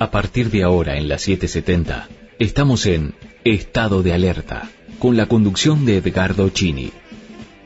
[0.00, 5.86] A partir de ahora en la 770, estamos en Estado de Alerta, con la conducción
[5.86, 6.92] de Edgardo Chini.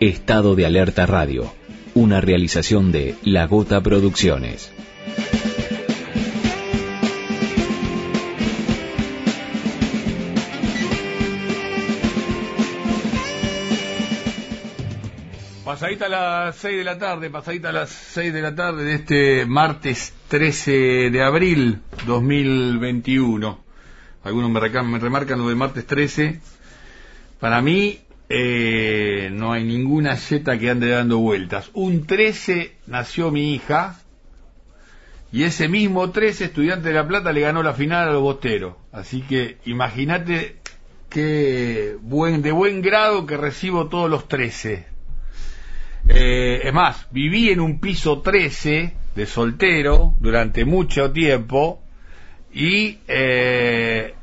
[0.00, 1.52] Estado de Alerta Radio,
[1.94, 4.72] una realización de La Gota Producciones.
[15.92, 18.94] Pasadita a las 6 de la tarde, pasadita a las 6 de la tarde de
[18.94, 23.62] este martes 13 de abril 2021.
[24.24, 26.40] Algunos me, me remarcan lo de martes 13.
[27.38, 28.00] Para mí
[28.30, 31.70] eh, no hay ninguna yeta que ande dando vueltas.
[31.74, 34.00] Un 13 nació mi hija
[35.30, 38.78] y ese mismo 13 estudiante de La Plata le ganó la final a los.
[38.92, 40.56] Así que imagínate
[41.10, 44.91] qué buen, de buen grado que recibo todos los 13
[46.08, 51.82] eh, es más, viví en un piso 13 de soltero durante mucho tiempo
[52.52, 54.14] y eh,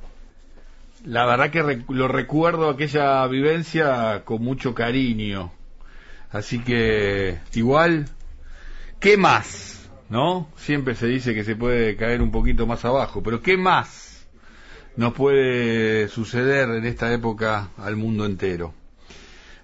[1.05, 5.52] la verdad que lo recuerdo aquella vivencia con mucho cariño.
[6.31, 8.07] Así que igual,
[9.00, 9.89] ¿qué más?
[10.09, 10.50] ¿No?
[10.57, 14.27] Siempre se dice que se puede caer un poquito más abajo, pero ¿qué más
[14.95, 18.73] nos puede suceder en esta época al mundo entero?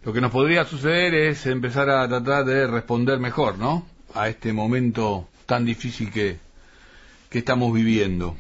[0.06, 3.88] Lo que nos podría suceder es empezar a tratar de responder mejor, ¿no?
[4.14, 6.38] A este momento tan difícil que,
[7.28, 8.38] que estamos viviendo.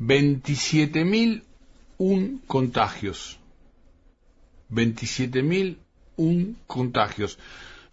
[0.00, 3.38] 27.001 contagios.
[4.72, 7.38] 27.001 contagios.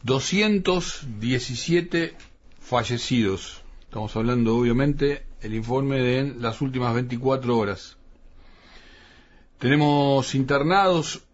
[0.04, 2.16] 217
[2.62, 3.62] fallecidos.
[3.82, 7.98] Estamos hablando, obviamente, el informe de las últimas 24 horas.
[9.60, 11.26] Tenemos internados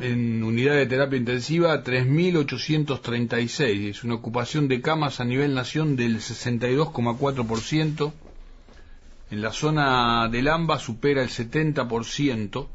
[0.00, 3.90] en unidad de terapia intensiva 3.836.
[3.90, 8.12] Es una ocupación de camas a nivel nación del 62,4%.
[9.30, 12.68] En la zona del AMBA supera el 70%.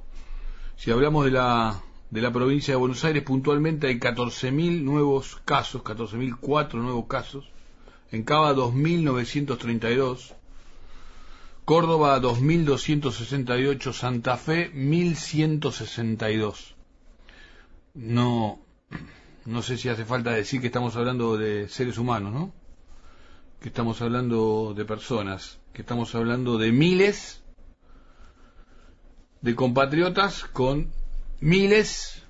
[0.75, 5.83] Si hablamos de la, de la provincia de Buenos Aires, puntualmente hay 14.000 nuevos casos,
[5.83, 7.49] 14.004 nuevos casos.
[8.11, 10.33] En Cava 2.932.
[11.65, 16.75] Córdoba 2268, Santa Fe 1162
[17.93, 18.59] no,
[19.45, 22.53] no sé si hace falta decir que estamos hablando de seres humanos, ¿no?
[23.59, 27.43] Que estamos hablando de personas, que estamos hablando de miles
[29.41, 30.91] de compatriotas con
[31.39, 32.23] miles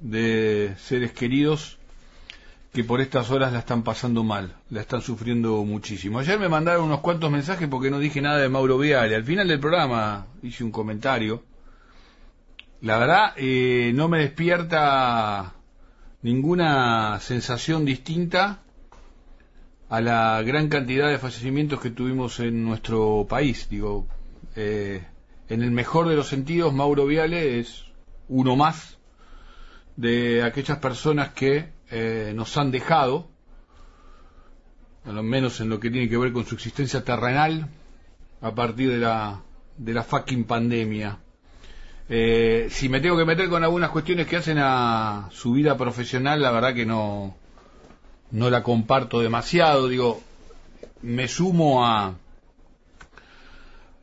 [0.00, 1.78] de seres queridos
[2.72, 6.18] que por estas horas la están pasando mal, la están sufriendo muchísimo.
[6.18, 9.14] Ayer me mandaron unos cuantos mensajes porque no dije nada de Mauro Viale.
[9.14, 11.42] Al final del programa hice un comentario
[12.82, 15.54] la verdad eh, no me despierta
[16.20, 18.58] ninguna sensación distinta
[19.88, 23.68] a la gran cantidad de fallecimientos que tuvimos en nuestro país.
[23.70, 24.08] Digo,
[24.56, 25.06] eh,
[25.48, 27.84] en el mejor de los sentidos, Mauro Viale es
[28.28, 28.98] uno más
[29.94, 33.28] de aquellas personas que eh, nos han dejado,
[35.04, 37.68] a lo menos en lo que tiene que ver con su existencia terrenal,
[38.40, 39.42] a partir de la,
[39.76, 41.18] de la fucking pandemia.
[42.08, 46.40] Eh, si me tengo que meter con algunas cuestiones que hacen a su vida profesional,
[46.40, 47.36] la verdad que no,
[48.30, 49.86] no la comparto demasiado.
[49.86, 50.22] Digo,
[51.02, 52.14] me sumo a,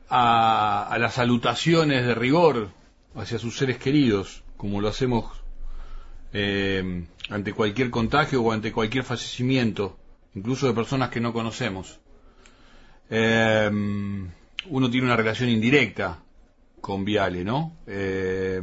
[0.08, 2.70] a, las salutaciones de rigor
[3.16, 5.40] hacia sus seres queridos, como lo hacemos
[6.32, 9.98] eh, ante cualquier contagio o ante cualquier fallecimiento,
[10.34, 11.98] incluso de personas que no conocemos.
[13.08, 16.18] Eh, uno tiene una relación indirecta
[16.80, 17.76] con Viale, ¿no?
[17.86, 18.60] Eh,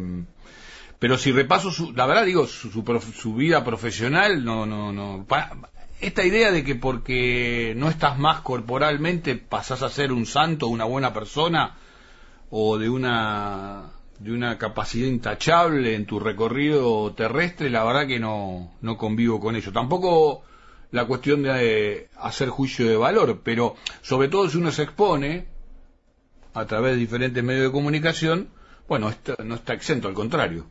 [1.00, 5.26] pero si repaso su, la verdad digo, su, su, vida profesional, no, no, no.
[6.02, 10.86] esta idea de que porque no estás más corporalmente pasás a ser un santo, una
[10.86, 11.76] buena persona,
[12.50, 18.72] o de una de una capacidad intachable en tu recorrido terrestre, la verdad que no,
[18.82, 19.72] no convivo con ello.
[19.72, 20.44] Tampoco
[20.92, 25.48] la cuestión de hacer juicio de valor, pero sobre todo si uno se expone,
[26.54, 28.50] a través de diferentes medios de comunicación,
[28.88, 29.14] bueno,
[29.44, 30.66] no está exento, al contrario.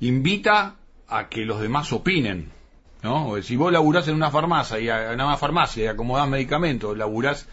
[0.00, 0.76] Invita
[1.06, 2.50] a que los demás opinen,
[3.02, 3.40] ¿no?
[3.40, 7.48] Si vos laburás en una farmacia y en una farmacia y acomodás medicamentos, laburás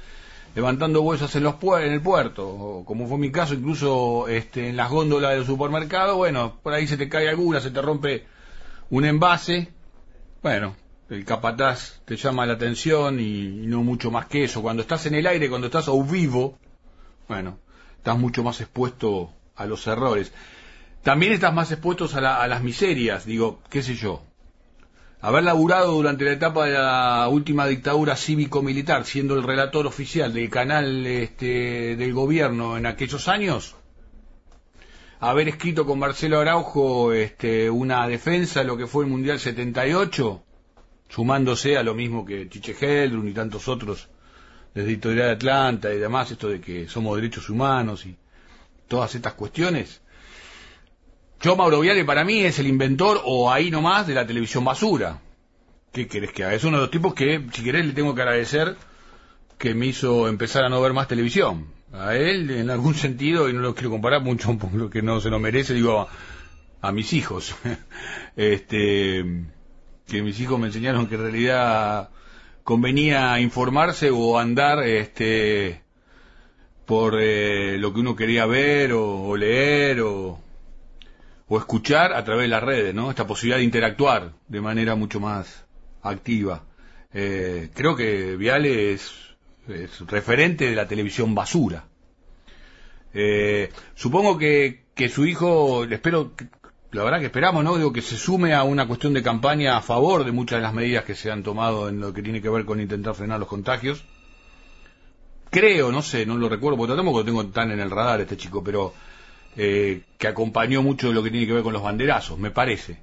[0.55, 4.89] levantando bolsas en los en el puerto, como fue mi caso, incluso este, en las
[4.89, 8.25] góndolas del supermercado, bueno, por ahí se te cae alguna, se te rompe
[8.89, 9.73] un envase,
[10.43, 10.75] bueno,
[11.09, 14.61] el capataz te llama la atención y, no mucho más que eso.
[14.61, 16.57] Cuando estás en el aire, cuando estás a vivo,
[17.27, 17.59] bueno,
[17.97, 20.31] estás mucho más expuesto a los errores.
[21.03, 24.23] También estás más expuesto a, las miserias, digo, qué sé yo.
[25.23, 30.49] Haber laburado durante la etapa de la última dictadura cívico-militar, siendo el relator oficial del
[30.49, 33.73] canal este, del gobierno en aquellos años,
[35.21, 40.43] haber escrito con Marcelo Araujo este, una defensa de lo que fue el Mundial 78,
[41.07, 44.09] sumándose a lo mismo que Chiche Heldrun y tantos otros
[44.73, 48.17] desde Editorial Atlanta y demás, esto de que somos derechos humanos y
[48.89, 50.02] todas estas cuestiones.
[51.43, 55.19] Yo, Mauro Viale, para mí es el inventor o ahí nomás de la televisión basura.
[55.91, 56.53] ¿Qué querés que haga?
[56.53, 58.77] Es uno de los tipos que, si querés, le tengo que agradecer
[59.57, 61.67] que me hizo empezar a no ver más televisión.
[61.91, 65.37] A él, en algún sentido, y no lo quiero comparar mucho porque no se lo
[65.37, 66.07] merece, digo,
[66.81, 67.53] a, mis hijos.
[68.37, 69.25] este,
[70.07, 72.09] que mis hijos me enseñaron que en realidad
[72.63, 75.81] convenía informarse o andar este
[76.85, 80.42] por eh, lo que uno quería ver o, leer o,
[81.53, 83.09] o, escuchar a través de las redes, ¿no?
[83.09, 85.65] Esta posibilidad de interactuar de manera mucho más
[86.01, 86.63] activa.
[87.13, 89.11] Eh, creo que Viale es,
[90.07, 91.85] referente de la televisión basura.
[93.13, 96.33] Eh, supongo que, que su hijo, espero
[96.93, 97.75] la verdad que esperamos, ¿no?
[97.75, 100.73] Digo, que se sume a una cuestión de campaña a favor de muchas de las
[100.73, 103.49] medidas que se han tomado en lo que tiene que ver con intentar frenar los
[103.49, 104.03] contagios.
[105.49, 108.37] Creo, no sé, no lo recuerdo, porque tampoco lo tengo tan en el radar este
[108.37, 108.93] chico, pero
[109.57, 113.01] eh, que acompañó mucho de lo que tiene que ver con los banderazos, me parece.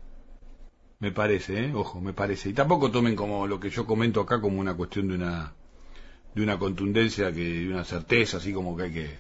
[0.99, 1.73] Me parece, ¿eh?
[1.75, 2.51] Ojo, me parece.
[2.51, 5.55] Y tampoco tomen como lo que yo comento acá como una cuestión de una
[6.35, 9.19] de una contundencia que de una certeza, así como que hay que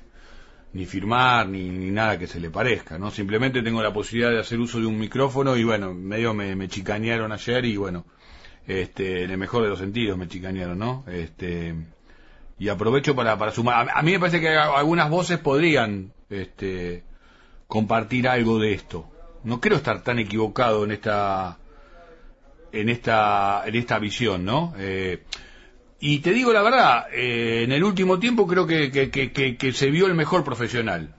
[0.72, 3.10] ni firmar, ni, nada que se le parezca, ¿no?
[3.10, 6.68] Simplemente tengo la posibilidad de hacer uso de un micrófono y bueno, medio me, me
[6.68, 8.06] chicanearon ayer y bueno,
[8.66, 11.04] este, en el mejor de los sentidos me chicanearon, ¿no?
[11.08, 11.74] Este,
[12.58, 13.88] y aprovecho para, para sumar.
[13.92, 17.02] A, mí me parece que algunas voces podrían, este,
[17.70, 19.06] compartir algo de esto.
[19.44, 21.56] No creo estar tan equivocado en esta,
[22.72, 24.74] en esta, en esta visión, ¿no?
[24.76, 25.22] Eh,
[26.00, 30.06] y te digo la verdad, eh, en el último tiempo creo que, que, se vio
[30.06, 31.14] el mejor profesional.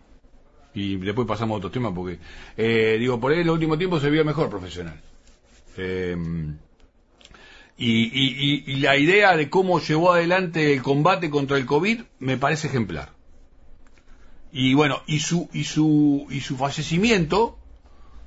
[0.73, 2.19] Y después pasamos a otro tema porque,
[2.57, 4.99] eh, digo, por ahí en el último tiempo se vio el mejor profesional.
[5.77, 6.17] Eh,
[7.77, 12.67] y, y, la idea de cómo llevó adelante el combate contra el COVID me parece
[12.67, 13.20] ejemplar.
[14.51, 17.57] Y bueno, y su, y su, y su fallecimiento,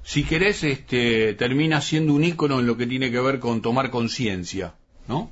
[0.02, 3.90] si querés, este, termina siendo un ícono en lo que tiene que ver con tomar
[3.90, 4.74] conciencia,
[5.08, 5.30] ¿no?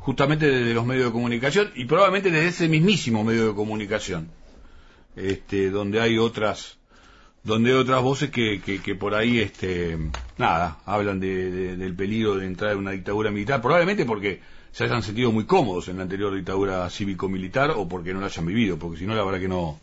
[0.00, 4.28] justamente desde los medios de comunicación y probablemente desde ese mismísimo medio de comunicación,
[5.16, 6.78] este, donde hay otras,
[7.42, 9.96] donde hay otras voces que, que, por ahí, este,
[10.38, 14.40] nada, hablan de, del peligro de entrar en una dictadura militar, probablemente porque
[14.72, 18.46] se hayan sentido muy cómodos en la anterior dictadura cívico-militar o porque no la hayan
[18.46, 19.78] vivido, porque si no, la verdad que no,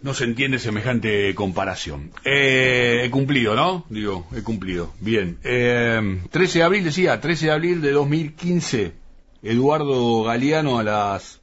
[0.00, 2.12] no se entiende semejante comparación.
[2.24, 3.84] Eh, he cumplido, ¿no?
[3.88, 4.92] Digo, he cumplido.
[5.00, 5.38] Bien.
[5.42, 8.92] Eh, 13 de abril, decía, 13 de abril de 2015,
[9.42, 11.40] Eduardo Galeano a, las,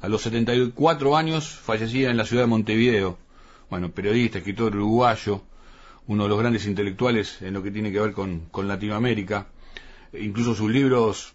[0.00, 3.18] a los 74 años fallecía en la ciudad de Montevideo.
[3.68, 5.42] Bueno, periodista, escritor uruguayo,
[6.06, 9.48] uno de los grandes intelectuales en lo que tiene que ver con, con Latinoamérica.
[10.14, 11.34] Incluso sus libros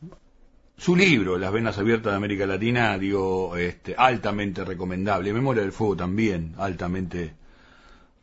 [0.78, 5.34] su libro, Las Venas Abiertas de América Latina, digo, este, altamente recomendable.
[5.34, 7.36] Memoria del Fuego también, altamente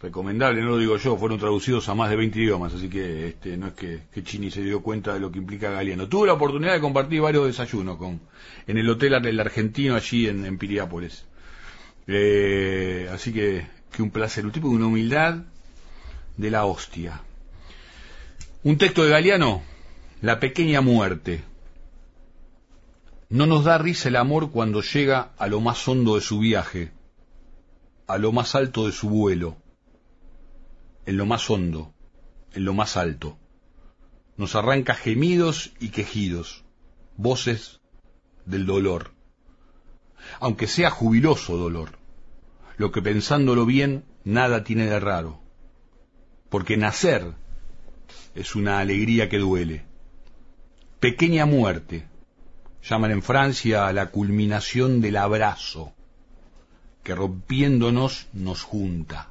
[0.01, 3.57] recomendable, no lo digo yo, fueron traducidos a más de 20 idiomas, así que este,
[3.57, 6.09] no es que, Chini se dio cuenta de lo que implica Galeano.
[6.09, 8.21] Tuve la oportunidad de compartir varios desayunos con,
[8.67, 11.27] en el hotel del argentino allí en, en Piriápolis.
[12.07, 15.37] Eh, así que, que un placer, un tipo de una humildad
[16.37, 17.21] de la hostia.
[18.63, 19.63] Un texto de Galeano,
[20.23, 21.43] La pequeña muerte.
[23.31, 26.91] No nos da risa el amor cuando llega a lo más hondo de su viaje,
[28.09, 29.57] a lo más alto de su vuelo,
[31.07, 31.95] en lo más hondo,
[32.55, 33.39] en lo más alto.
[34.37, 36.65] Nos arranca gemidos y quejidos,
[37.17, 37.81] voces
[38.47, 39.13] del dolor,
[40.41, 42.01] aunque sea jubiloso dolor,
[42.79, 45.41] lo que pensándolo bien nada tiene de raro,
[46.49, 47.35] porque nacer
[48.35, 49.85] es una alegría que duele.
[50.99, 52.10] Pequeña muerte,
[52.83, 55.93] llaman en Francia a la culminación del abrazo,
[57.03, 59.29] que rompiéndonos nos junta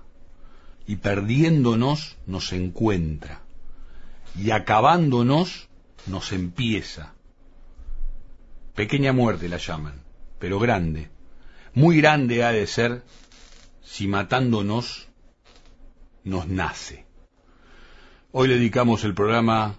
[0.88, 3.42] y perdiéndonos nos encuentra
[4.36, 5.70] y acabándonos
[6.08, 7.14] nos empieza.
[8.76, 10.02] Pequeña muerte la llaman,
[10.40, 11.10] pero grande,
[11.74, 13.04] muy grande ha de ser
[13.84, 15.08] si matándonos
[16.24, 17.06] nos nace.
[18.32, 19.76] Hoy le dedicamos el programa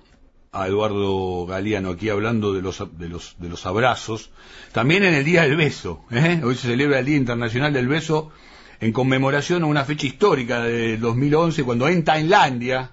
[0.53, 4.31] a Eduardo Galeano aquí hablando de los, de los, de los abrazos.
[4.73, 6.05] También en el Día del Beso.
[6.11, 6.41] ¿eh?
[6.43, 8.31] Hoy se celebra el Día Internacional del Beso
[8.81, 12.93] en conmemoración a una fecha histórica de 2011 cuando en Tailandia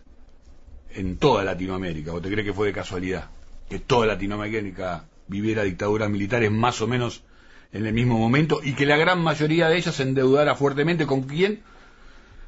[0.92, 3.30] en toda Latinoamérica, o te crees que fue de casualidad,
[3.70, 7.24] que toda Latinoamérica viviera dictaduras militares más o menos
[7.74, 11.24] en el mismo momento y que la gran mayoría de ellas se endeudara fuertemente con
[11.24, 11.62] quién?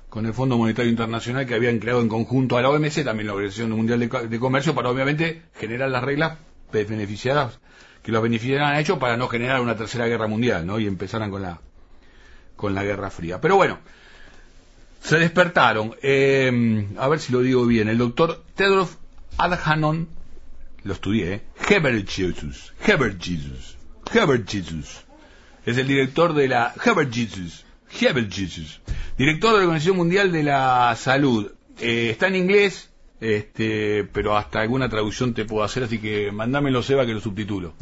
[0.07, 3.33] Con el Fondo Monetario Internacional que habían creado en conjunto a la OMC, también la
[3.33, 6.37] Organización Mundial de, Comercio, para obviamente generar las reglas
[6.71, 7.59] beneficiadas
[8.03, 10.79] que los beneficiaran hecho para no generar una tercera guerra mundial, ¿no?
[10.79, 11.59] Y empezaran con la
[12.55, 13.39] con la Guerra Fría.
[13.39, 13.79] Pero bueno,
[15.01, 15.95] se despertaron.
[16.01, 17.87] Eh, a ver si lo digo bien.
[17.87, 18.97] El doctor Tedros
[19.37, 20.07] Adhanom,
[20.83, 21.41] lo estudié, ¿eh?
[22.07, 23.77] Jesus Jesus
[24.45, 25.05] Jesus
[25.65, 26.73] Es el director de la
[27.11, 28.81] Jesus Jesus
[29.17, 31.51] Director de la Organización Mundial de la Salud.
[31.79, 32.89] Eh, está en inglés,
[33.21, 37.73] este, pero hasta alguna traducción te puedo hacer, así que mándamelo, Seba, que lo subtitulo.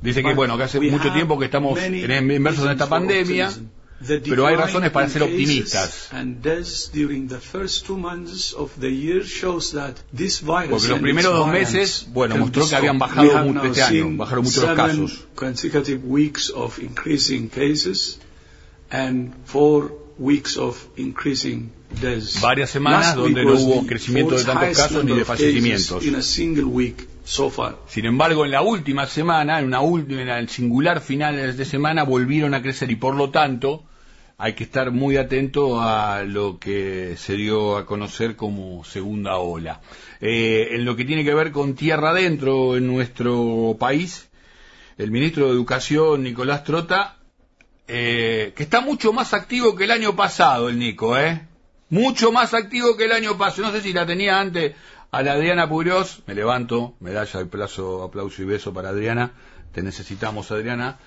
[0.00, 3.50] Dice que bueno, que hace mucho tiempo que estamos inmersos en esta pandemia,
[4.24, 6.08] pero hay razones para ser optimistas.
[10.70, 14.62] Porque los primeros dos meses, bueno, mostró que habían bajado mucho este año, bajaron mucho
[14.66, 15.26] los casos.
[22.40, 26.02] Varias semanas donde no hubo crecimiento de tantos casos ni de fallecimientos.
[27.88, 32.04] Sin embargo, en la última semana, en una última, en el singular final de semana,
[32.04, 33.84] volvieron a crecer y por lo tanto
[34.38, 39.82] hay que estar muy atento a lo que se dio a conocer como segunda ola.
[40.20, 44.30] Eh, en lo que tiene que ver con tierra adentro en nuestro país,
[44.96, 47.18] el ministro de Educación, Nicolás Trota,
[47.86, 51.49] eh, que está mucho más activo que el año pasado, el Nico, ¿eh?
[51.90, 53.68] Mucho más activo que el año pasado.
[53.68, 54.74] No sé si la tenía antes
[55.10, 56.22] a la Adriana Purios.
[56.26, 59.32] Me levanto, medalla plazo, aplauso y beso para Adriana.
[59.72, 60.98] Te necesitamos, Adriana.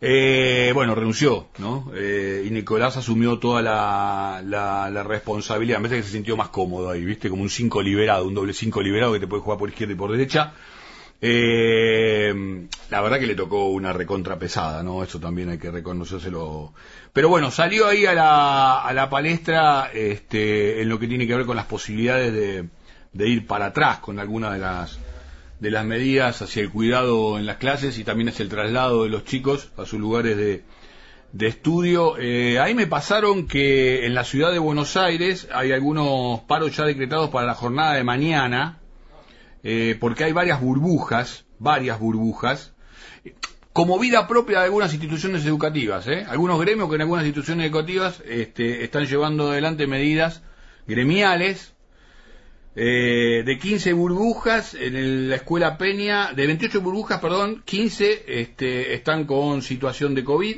[0.00, 1.92] Eh, bueno, renunció, ¿no?
[1.94, 5.78] Eh, y Nicolás asumió toda la, la, responsabilidad.
[5.78, 7.30] A veces que se sintió más cómodo ahí, ¿viste?
[7.30, 9.96] Como un 5 liberado, un doble 5 liberado que te puede jugar por izquierda y
[9.96, 10.54] por derecha.
[11.24, 12.34] Eh,
[12.90, 15.04] la verdad que le tocó una recontra pesada, ¿no?
[15.04, 16.74] Eso también hay que reconocérselo.
[17.12, 21.36] Pero bueno, salió ahí a la, a la palestra este, en lo que tiene que
[21.36, 22.68] ver con las posibilidades de,
[23.12, 24.98] de ir para atrás con algunas de las
[25.60, 29.10] de las medidas hacia el cuidado en las clases y también hacia el traslado de
[29.10, 30.64] los chicos a sus lugares de,
[31.30, 32.18] de estudio.
[32.18, 36.84] Eh, ahí me pasaron que en la ciudad de Buenos Aires hay algunos paros ya
[36.84, 38.80] decretados para la jornada de mañana,
[39.62, 42.72] eh, porque hay varias burbujas, varias burbujas,
[43.72, 46.06] como vida propia de algunas instituciones educativas.
[46.06, 46.26] ¿eh?
[46.28, 50.42] Algunos gremios que en algunas instituciones educativas este, están llevando adelante medidas
[50.86, 51.74] gremiales
[52.74, 59.24] eh, de 15 burbujas en la escuela Peña, de 28 burbujas, perdón, 15 este, están
[59.24, 60.56] con situación de COVID.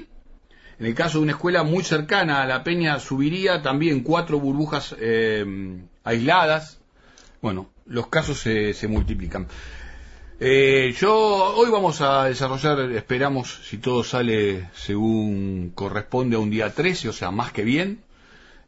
[0.78, 4.94] En el caso de una escuela muy cercana a la Peña subiría también cuatro burbujas
[4.98, 5.44] eh,
[6.02, 6.80] aisladas.
[7.44, 9.46] Bueno, los casos se, se multiplican.
[10.40, 16.72] Eh, yo hoy vamos a desarrollar, esperamos si todo sale según corresponde a un día
[16.72, 17.98] 13, o sea, más que bien,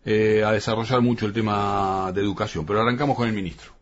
[0.04, 2.66] eh, a desarrollar mucho el tema de educación.
[2.66, 3.72] Pero arrancamos con el ministro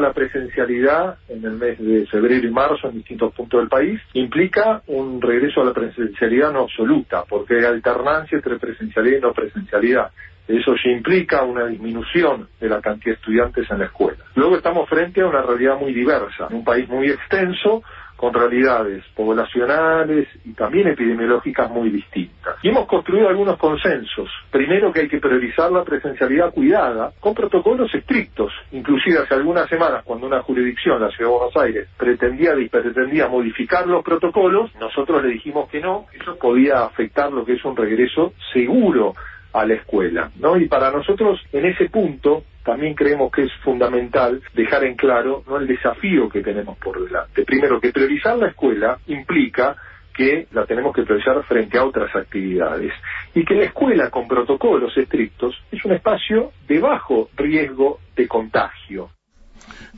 [0.00, 4.82] la presencialidad en el mes de febrero y marzo en distintos puntos del país implica
[4.88, 10.10] un regreso a la presencialidad no absoluta, porque hay alternancia entre presencialidad y no presencialidad.
[10.48, 14.24] Eso ya implica una disminución de la cantidad de estudiantes en la escuela.
[14.34, 17.82] Luego estamos frente a una realidad muy diversa, un país muy extenso,
[18.16, 22.56] con realidades poblacionales y también epidemiológicas muy distintas.
[22.62, 24.28] Y hemos construido algunos consensos.
[24.50, 28.52] Primero que hay que priorizar la presencialidad cuidada con protocolos estrictos.
[28.72, 33.86] Inclusive hace algunas semanas cuando una jurisdicción, la Ciudad de Buenos Aires, pretendía, pretendía modificar
[33.86, 38.32] los protocolos, nosotros le dijimos que no, eso podía afectar lo que es un regreso
[38.52, 39.14] seguro
[39.56, 40.58] a la escuela, ¿no?
[40.58, 45.56] Y para nosotros en ese punto también creemos que es fundamental dejar en claro ¿no?
[45.56, 47.44] el desafío que tenemos por delante.
[47.44, 49.76] Primero, que priorizar la escuela implica
[50.12, 52.92] que la tenemos que priorizar frente a otras actividades
[53.34, 59.10] y que la escuela con protocolos estrictos es un espacio de bajo riesgo de contagio.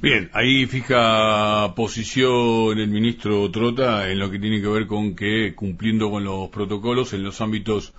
[0.01, 5.55] Bien, ahí fija posición el ministro Trota en lo que tiene que ver con que
[5.55, 7.95] cumpliendo con los protocolos en los ámbitos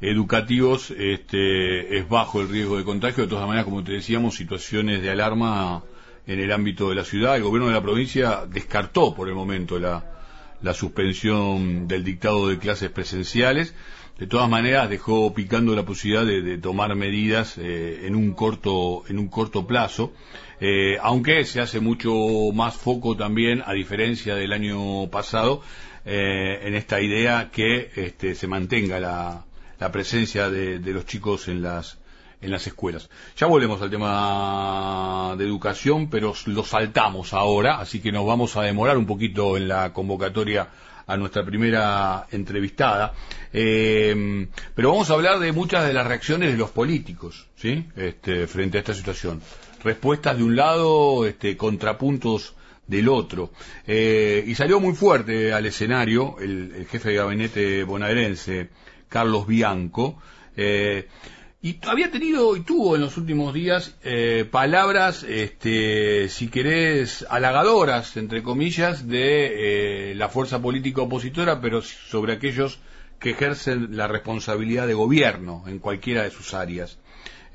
[0.00, 3.24] educativos este, es bajo el riesgo de contagio.
[3.24, 5.82] De todas maneras, como te decíamos, situaciones de alarma
[6.26, 7.36] en el ámbito de la ciudad.
[7.36, 10.18] El gobierno de la provincia descartó por el momento la,
[10.62, 13.74] la suspensión del dictado de clases presenciales.
[14.18, 19.16] De todas maneras, dejó picando la posibilidad de, tomar medidas eh, en un corto en
[19.16, 20.12] un corto plazo,
[20.60, 22.12] eh, aunque se hace mucho
[22.52, 25.62] más foco también, a diferencia del año pasado,
[26.04, 29.44] eh, en esta idea que este, se mantenga la,
[29.78, 31.98] la presencia de, los chicos en las
[32.40, 33.10] en las escuelas.
[33.36, 38.62] Ya volvemos al tema de educación, pero lo saltamos ahora, así que nos vamos a
[38.62, 40.68] demorar un poquito en la convocatoria
[41.08, 43.14] a nuestra primera entrevistada.
[43.52, 47.86] Eh, pero vamos a hablar de muchas de las reacciones de los políticos, ¿sí?
[47.96, 49.40] Este, frente a esta situación.
[49.82, 52.54] Respuestas de un lado, este, contrapuntos
[52.86, 53.50] del otro.
[53.86, 58.68] Eh, y salió muy fuerte al escenario el, el jefe de gabinete bonaerense,
[59.08, 60.18] Carlos Bianco,
[60.56, 61.08] eh,
[61.60, 68.16] y había tenido y tuvo en los últimos días eh, palabras, este, si querés, halagadoras,
[68.16, 72.78] entre comillas, de eh, la fuerza política opositora, pero sobre aquellos
[73.18, 76.98] que ejercen la responsabilidad de gobierno en cualquiera de sus áreas.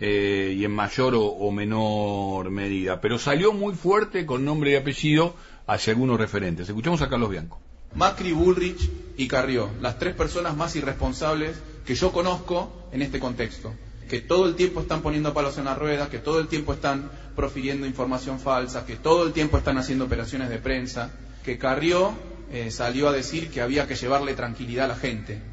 [0.01, 5.35] y en mayor o, menor medida, pero salió muy fuerte con nombre y apellido
[5.65, 6.67] hacia algunos referentes.
[6.67, 7.61] Escuchemos a Carlos Bianco.
[7.95, 13.73] Macri, Bullrich y Carrió, las tres personas más irresponsables que yo conozco en este contexto,
[14.09, 17.11] que todo el tiempo están poniendo palos en la rueda, que todo el tiempo están
[17.35, 21.11] profiriendo información falsa, que todo el tiempo están haciendo operaciones de prensa,
[21.43, 22.13] que Carrió
[22.51, 25.52] eh, salió a decir que había que llevarle tranquilidad a la gente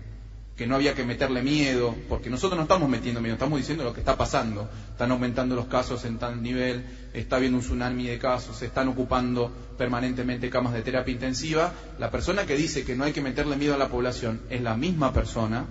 [0.60, 3.94] que no había que meterle miedo, porque nosotros no estamos metiendo miedo, estamos diciendo lo
[3.94, 4.68] que está pasando.
[4.90, 8.88] Están aumentando los casos en tal nivel, está habiendo un tsunami de casos, se están
[8.88, 11.72] ocupando permanentemente camas de terapia intensiva.
[11.98, 14.76] La persona que dice que no hay que meterle miedo a la población es la
[14.76, 15.64] misma persona,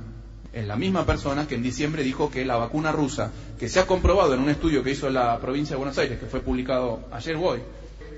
[0.53, 3.85] es la misma persona que en diciembre dijo que la vacuna rusa, que se ha
[3.85, 7.35] comprobado en un estudio que hizo la provincia de Buenos Aires, que fue publicado ayer
[7.35, 7.59] hoy,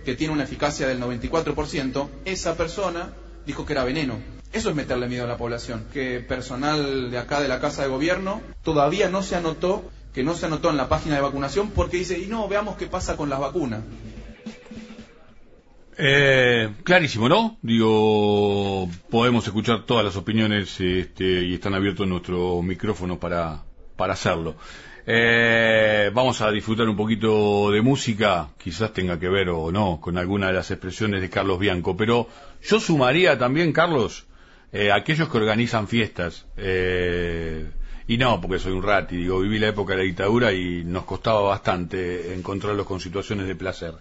[0.05, 3.09] que tiene una eficacia del 94%, esa persona
[3.45, 4.40] dijo que era veneno.
[4.53, 7.87] Eso es meterle miedo a la población, que personal de acá de la Casa de
[7.87, 11.97] Gobierno todavía no se anotó, que no se anotó en la página de vacunación porque
[11.97, 13.81] dice, y no, veamos qué pasa con las vacunas.
[15.97, 17.57] Eh, clarísimo, ¿no?
[17.61, 23.63] Digo, podemos escuchar todas las opiniones este, y están abiertos nuestros micrófonos para,
[23.95, 24.55] para hacerlo.
[25.05, 30.17] Eh, vamos a disfrutar un poquito de música, quizás tenga que ver o no con
[30.17, 32.27] alguna de las expresiones de Carlos Bianco, pero
[32.61, 34.25] yo sumaría también, Carlos,
[34.71, 36.45] eh, aquellos que organizan fiestas.
[36.57, 37.69] Eh,
[38.07, 41.05] y no, porque soy un rati, digo, viví la época de la dictadura y nos
[41.05, 43.95] costaba bastante encontrarlos con situaciones de placer.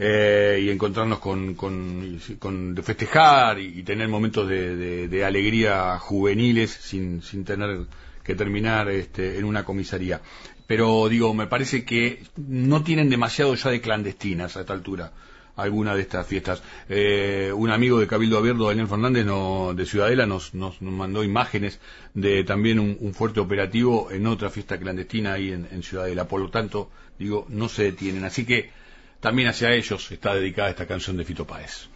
[0.00, 7.44] Eh, y encontrarnos con, con, de festejar y, tener momentos de, alegría juveniles sin, sin
[7.44, 7.80] tener
[8.22, 10.20] que terminar este, en una comisaría.
[10.68, 15.12] Pero digo, me parece que no tienen demasiado ya de clandestinas a esta altura
[15.58, 16.62] alguna de estas fiestas.
[16.88, 21.80] Eh, un amigo de Cabildo Abierto, Daniel Fernández, de Ciudadela, nos, nos, mandó imágenes
[22.14, 26.28] de también un, fuerte operativo en otra fiesta clandestina ahí en, en, Ciudadela.
[26.28, 28.24] Por lo tanto, digo, no se detienen.
[28.24, 28.70] Así que
[29.20, 31.88] también hacia ellos está dedicada esta canción de Fito Páez.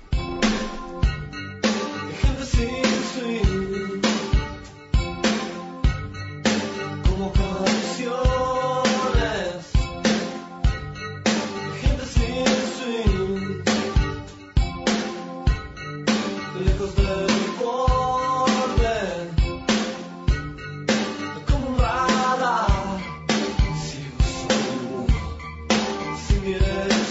[26.43, 27.02] Union.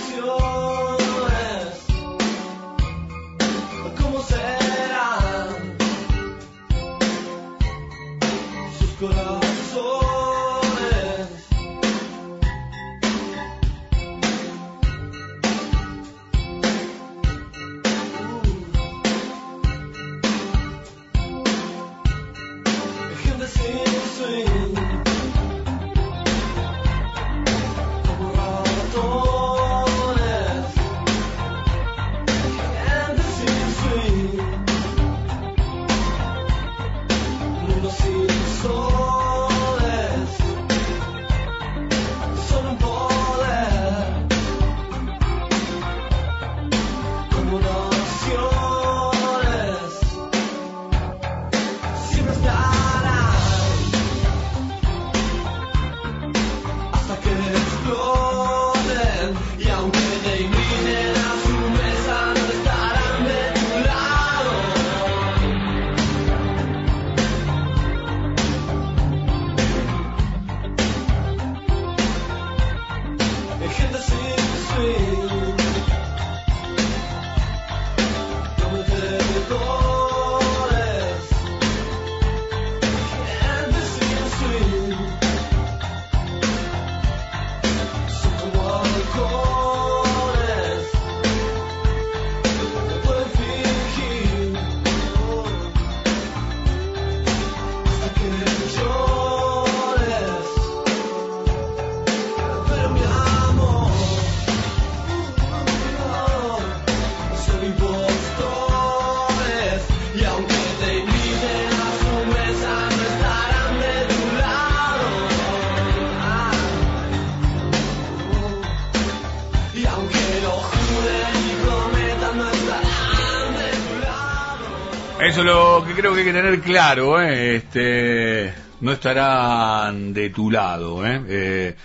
[126.34, 127.58] Tener claro, ¿eh?
[127.58, 131.22] Este, no estarán de tu lado, ¿eh?
[131.28, 131.76] eh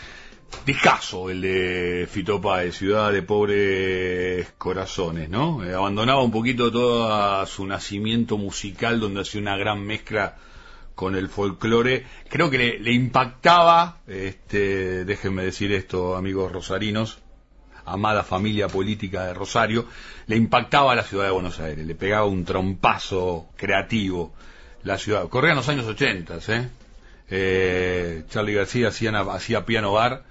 [0.65, 5.65] Discaso el de Fito de Ciudad de Pobres Corazones, ¿no?
[5.65, 10.37] Eh, abandonaba un poquito todo su nacimiento musical donde hacía una gran mezcla
[10.95, 12.07] con el folclore.
[12.29, 17.19] Creo que le, impactaba, este, déjenme decir esto, amigos rosarinos,
[17.87, 19.87] amada familia política de Rosario,
[20.27, 24.35] le impactaba a la ciudad de Buenos Aires, le pegaba un trompazo creativo
[24.83, 25.29] la ciudad.
[25.29, 26.69] Corrían los años 80, ¿eh?
[27.31, 30.25] eh Charlie García hacía, hacía piano bar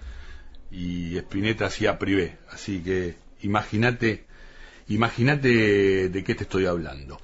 [0.71, 2.37] y Spinetta hacía privé.
[2.51, 4.25] Así que imagínate,
[4.87, 7.19] imagínate de qué te estoy hablando.